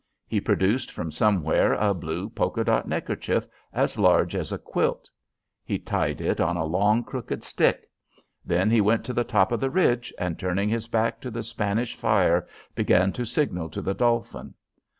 [0.25, 5.11] He produced from somewhere a blue polka dot neckerchief as large as a quilt.
[5.63, 7.87] He tied it on a long, crooked stick.
[8.43, 11.43] Then he went to the top of the ridge, and turning his back to the
[11.43, 14.55] Spanish fire, began to signal to the Dolphin.